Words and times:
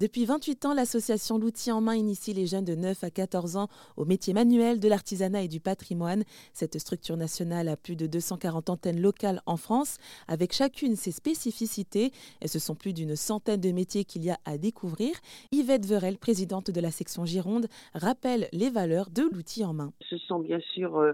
Depuis 0.00 0.24
28 0.24 0.64
ans, 0.64 0.72
l'association 0.72 1.36
L'outil 1.36 1.70
en 1.72 1.82
main 1.82 1.94
initie 1.94 2.32
les 2.32 2.46
jeunes 2.46 2.64
de 2.64 2.74
9 2.74 3.04
à 3.04 3.10
14 3.10 3.56
ans 3.58 3.68
au 3.98 4.06
métier 4.06 4.32
manuel 4.32 4.80
de 4.80 4.88
l'artisanat 4.88 5.42
et 5.42 5.48
du 5.48 5.60
patrimoine. 5.60 6.24
Cette 6.54 6.78
structure 6.78 7.18
nationale 7.18 7.68
a 7.68 7.76
plus 7.76 7.96
de 7.96 8.06
240 8.06 8.70
antennes 8.70 8.98
locales 9.02 9.42
en 9.44 9.58
France, 9.58 9.98
avec 10.26 10.54
chacune 10.54 10.96
ses 10.96 11.12
spécificités. 11.12 12.12
Et 12.40 12.48
ce 12.48 12.58
sont 12.58 12.74
plus 12.74 12.94
d'une 12.94 13.14
centaine 13.14 13.60
de 13.60 13.72
métiers 13.72 14.06
qu'il 14.06 14.24
y 14.24 14.30
a 14.30 14.38
à 14.46 14.56
découvrir. 14.56 15.14
Yvette 15.52 15.84
Verel, 15.84 16.16
présidente 16.16 16.70
de 16.70 16.80
la 16.80 16.90
section 16.90 17.26
Gironde, 17.26 17.66
rappelle 17.92 18.48
les 18.52 18.70
valeurs 18.70 19.10
de 19.10 19.28
l'outil 19.30 19.66
en 19.66 19.74
main. 19.74 19.92
Ce 20.08 20.16
sont 20.16 20.38
bien 20.38 20.60
sûr 20.72 20.96
euh, 20.96 21.12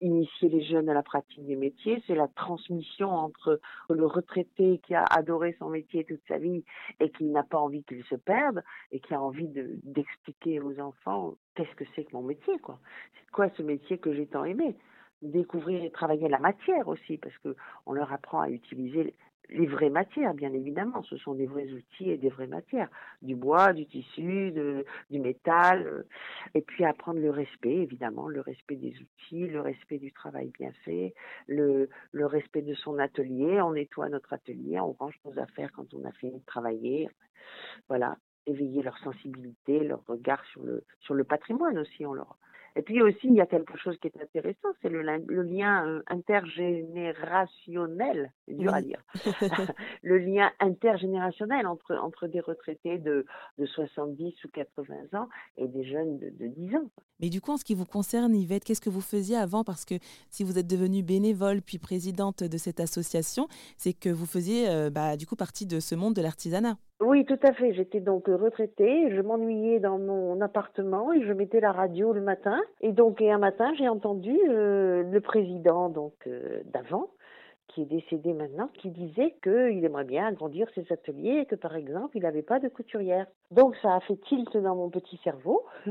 initier 0.00 0.48
les 0.48 0.62
jeunes 0.62 0.88
à 0.88 0.94
la 0.94 1.02
pratique 1.02 1.44
des 1.46 1.56
métiers, 1.56 2.02
c'est 2.06 2.14
la 2.14 2.28
transmission 2.28 3.08
entre 3.08 3.60
le 3.88 4.06
retraité 4.06 4.80
qui 4.84 4.94
a 4.94 5.04
adoré 5.04 5.56
son 5.58 5.68
métier 5.70 6.04
toute 6.04 6.20
sa 6.28 6.38
vie 6.38 6.64
et 7.00 7.10
qui 7.10 7.24
n'a 7.24 7.42
pas 7.42 7.58
envie 7.58 7.84
qu'il 7.84 8.04
se 8.04 8.14
perde 8.14 8.62
et 8.90 9.00
qui 9.00 9.14
a 9.14 9.20
envie 9.20 9.48
d'expliquer 9.48 10.60
aux 10.60 10.78
enfants 10.80 11.34
qu'est-ce 11.54 11.74
que 11.74 11.84
c'est 11.94 12.04
que 12.04 12.12
mon 12.14 12.22
métier, 12.22 12.58
quoi. 12.58 12.78
C'est 13.14 13.30
quoi 13.30 13.48
ce 13.56 13.62
métier 13.62 13.98
que 13.98 14.12
j'ai 14.12 14.26
tant 14.26 14.44
aimé? 14.44 14.76
Découvrir 15.22 15.84
et 15.84 15.90
travailler 15.90 16.28
la 16.28 16.38
matière 16.38 16.88
aussi, 16.88 17.16
parce 17.16 17.36
que 17.38 17.54
on 17.86 17.92
leur 17.92 18.12
apprend 18.12 18.40
à 18.40 18.50
utiliser 18.50 19.14
les 19.48 19.66
vraies 19.66 19.90
matières, 19.90 20.34
bien 20.34 20.52
évidemment. 20.52 21.02
Ce 21.02 21.16
sont 21.16 21.34
des 21.34 21.46
vrais 21.46 21.68
outils 21.72 22.10
et 22.10 22.16
des 22.16 22.28
vraies 22.28 22.46
matières. 22.46 22.88
Du 23.20 23.34
bois, 23.34 23.72
du 23.72 23.86
tissu, 23.86 24.52
du 25.10 25.20
métal. 25.20 25.86
Euh, 25.86 26.02
et 26.54 26.62
puis 26.62 26.84
apprendre 26.84 27.20
le 27.20 27.30
respect, 27.30 27.76
évidemment, 27.76 28.28
le 28.28 28.40
respect 28.40 28.76
des 28.76 28.94
outils, 29.00 29.46
le 29.48 29.60
respect 29.60 29.98
du 29.98 30.12
travail 30.12 30.50
bien 30.58 30.72
fait, 30.84 31.14
le, 31.46 31.88
le 32.12 32.26
respect 32.26 32.62
de 32.62 32.74
son 32.74 32.98
atelier. 32.98 33.60
On 33.60 33.72
nettoie 33.72 34.08
notre 34.08 34.32
atelier, 34.32 34.80
on 34.80 34.92
range 34.92 35.18
nos 35.24 35.38
affaires 35.38 35.72
quand 35.72 35.92
on 35.94 36.04
a 36.04 36.12
fini 36.12 36.38
de 36.38 36.46
travailler. 36.46 37.08
Voilà. 37.88 38.16
Éveiller 38.46 38.82
leur 38.82 38.98
sensibilité, 38.98 39.84
leur 39.84 40.04
regard 40.06 40.44
sur 40.46 40.64
le, 40.64 40.84
sur 41.00 41.14
le 41.14 41.22
patrimoine 41.22 41.78
aussi. 41.78 42.04
On 42.04 42.12
leur, 42.12 42.36
et 42.76 42.82
puis 42.82 43.02
aussi, 43.02 43.24
il 43.24 43.34
y 43.34 43.40
a 43.40 43.46
quelque 43.46 43.76
chose 43.78 43.96
qui 44.00 44.08
est 44.08 44.20
intéressant, 44.20 44.68
c'est 44.80 44.88
le, 44.88 45.02
le, 45.02 45.42
lien 45.42 45.86
euh, 45.86 46.02
intergénérationnel, 46.08 48.32
c'est 48.46 48.54
dur 48.54 48.72
à 48.72 48.80
dire, 48.80 49.02
le 50.02 50.18
lien 50.18 50.50
intergénérationnel 50.60 51.66
entre, 51.66 51.94
entre 51.96 52.26
des 52.26 52.40
retraités 52.40 52.98
de, 52.98 53.26
de 53.58 53.66
70 53.66 54.44
ou 54.44 54.48
80 54.48 54.94
ans 55.14 55.28
et 55.56 55.68
des 55.68 55.84
jeunes 55.84 56.18
de, 56.18 56.30
de 56.30 56.46
10 56.46 56.76
ans. 56.76 56.90
Mais 57.20 57.28
du 57.28 57.40
coup, 57.40 57.52
en 57.52 57.56
ce 57.56 57.64
qui 57.64 57.74
vous 57.74 57.86
concerne, 57.86 58.34
Yvette, 58.34 58.64
qu'est-ce 58.64 58.80
que 58.80 58.90
vous 58.90 59.00
faisiez 59.00 59.36
avant? 59.36 59.64
Parce 59.64 59.84
que 59.84 59.94
si 60.30 60.42
vous 60.42 60.58
êtes 60.58 60.66
devenue 60.66 61.02
bénévole 61.02 61.62
puis 61.62 61.78
présidente 61.78 62.42
de 62.42 62.58
cette 62.58 62.80
association, 62.80 63.46
c'est 63.76 63.92
que 63.92 64.08
vous 64.08 64.26
faisiez 64.26 64.68
euh, 64.68 64.90
bah, 64.90 65.16
du 65.16 65.26
coup 65.26 65.36
partie 65.36 65.66
de 65.66 65.78
ce 65.78 65.94
monde 65.94 66.14
de 66.14 66.22
l'artisanat. 66.22 66.76
Oui, 67.00 67.24
tout 67.24 67.38
à 67.42 67.52
fait. 67.52 67.74
J'étais 67.74 68.00
donc 68.00 68.26
retraitée. 68.28 69.14
Je 69.14 69.20
m'ennuyais 69.20 69.80
dans 69.80 69.98
mon 69.98 70.40
appartement 70.40 71.12
et 71.12 71.24
je 71.24 71.32
mettais 71.32 71.60
la 71.60 71.72
radio 71.72 72.12
le 72.12 72.20
matin. 72.20 72.60
Et 72.80 72.92
donc, 72.92 73.20
un 73.20 73.38
matin, 73.38 73.72
j'ai 73.76 73.88
entendu 73.88 74.36
euh, 74.48 75.02
le 75.02 75.20
président 75.20 75.88
donc 75.88 76.14
euh, 76.26 76.60
d'avant 76.72 77.08
qui 77.68 77.82
est 77.82 77.86
décédé 77.86 78.32
maintenant, 78.32 78.68
qui 78.74 78.90
disait 78.90 79.34
qu'il 79.42 79.84
aimerait 79.84 80.04
bien 80.04 80.26
agrandir 80.26 80.68
ses 80.74 80.84
ateliers 80.92 81.40
et 81.42 81.46
que 81.46 81.54
par 81.54 81.74
exemple 81.74 82.16
il 82.16 82.22
n'avait 82.22 82.42
pas 82.42 82.58
de 82.58 82.68
couturière. 82.68 83.26
Donc 83.50 83.76
ça 83.82 83.94
a 83.94 84.00
fait 84.00 84.16
tilt 84.28 84.56
dans 84.56 84.76
mon 84.76 84.90
petit 84.90 85.18
cerveau. 85.24 85.64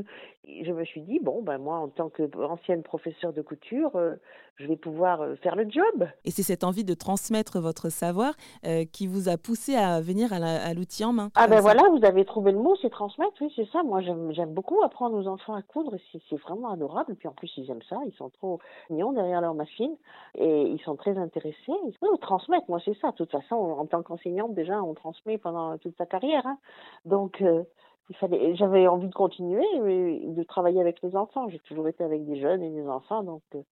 je 0.46 0.72
me 0.72 0.84
suis 0.84 1.00
dit 1.02 1.18
bon 1.20 1.42
ben 1.42 1.58
moi 1.58 1.78
en 1.78 1.88
tant 1.88 2.08
qu'ancienne 2.08 2.82
professeure 2.82 3.32
de 3.32 3.42
couture, 3.42 3.96
euh, 3.96 4.14
je 4.56 4.66
vais 4.66 4.76
pouvoir 4.76 5.22
euh, 5.22 5.34
faire 5.36 5.56
le 5.56 5.68
job. 5.68 6.08
Et 6.24 6.30
c'est 6.30 6.42
cette 6.42 6.62
envie 6.62 6.84
de 6.84 6.94
transmettre 6.94 7.60
votre 7.60 7.88
savoir 7.88 8.34
euh, 8.64 8.84
qui 8.84 9.06
vous 9.06 9.28
a 9.28 9.36
poussé 9.36 9.74
à 9.74 10.00
venir 10.00 10.32
à 10.32 10.74
l'outil 10.74 11.04
en 11.04 11.12
main. 11.12 11.30
Ah 11.34 11.48
ben 11.48 11.60
voilà, 11.60 11.82
vous 11.90 12.04
avez 12.04 12.24
trouvé 12.24 12.52
le 12.52 12.58
mot, 12.58 12.76
c'est 12.80 12.90
transmettre. 12.90 13.32
Oui 13.40 13.52
c'est 13.56 13.68
ça. 13.70 13.82
Moi 13.82 14.00
j'aime 14.02 14.54
beaucoup 14.54 14.82
apprendre 14.82 15.16
aux 15.16 15.26
enfants 15.26 15.54
à 15.54 15.62
coudre. 15.62 15.96
C'est 16.12 16.36
vraiment 16.36 16.70
adorable. 16.70 17.12
Et 17.12 17.16
puis 17.16 17.28
en 17.28 17.32
plus 17.32 17.50
ils 17.56 17.68
aiment 17.70 17.82
ça. 17.88 17.96
Ils 18.06 18.14
sont 18.14 18.30
trop 18.30 18.60
mignons 18.90 19.12
derrière 19.12 19.40
leur 19.40 19.54
machine 19.54 19.96
et 20.36 20.62
ils 20.62 20.80
sont 20.80 20.96
très 20.96 21.16
intéressés 21.18 21.56
oui, 21.68 22.18
transmettre, 22.20 22.66
moi 22.68 22.80
c'est 22.84 22.96
ça. 23.00 23.10
De 23.10 23.16
toute 23.16 23.30
façon, 23.30 23.54
en 23.54 23.86
tant 23.86 24.02
qu'enseignante, 24.02 24.54
déjà, 24.54 24.82
on 24.82 24.94
transmet 24.94 25.38
pendant 25.38 25.76
toute 25.78 25.96
sa 25.96 26.06
carrière. 26.06 26.46
Hein. 26.46 26.58
Donc, 27.04 27.40
euh, 27.42 27.64
il 28.10 28.16
fallait, 28.16 28.54
j'avais 28.56 28.86
envie 28.86 29.08
de 29.08 29.14
continuer, 29.14 29.64
de 29.78 30.42
travailler 30.42 30.80
avec 30.80 31.00
les 31.02 31.16
enfants. 31.16 31.48
J'ai 31.48 31.60
toujours 31.60 31.88
été 31.88 32.04
avec 32.04 32.24
des 32.26 32.40
jeunes 32.40 32.62
et 32.62 32.70
des 32.70 32.86
enfants, 32.86 33.22
donc 33.22 33.42
euh, 33.54 33.62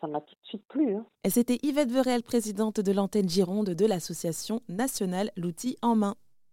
ça 0.00 0.06
m'a 0.06 0.20
tout 0.20 0.34
de 0.34 0.46
suite 0.46 0.64
plu. 0.68 0.94
Hein. 0.94 1.04
Et 1.24 1.30
c'était 1.30 1.58
Yvette 1.62 1.90
Verel, 1.90 2.22
présidente 2.22 2.80
de 2.80 2.92
l'antenne 2.92 3.28
Gironde 3.28 3.70
de 3.70 3.86
l'association 3.86 4.60
nationale 4.68 5.30
L'outil 5.36 5.76
en 5.82 5.96
main. 5.96 6.14